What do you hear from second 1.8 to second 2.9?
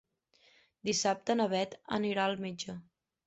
anirà al metge.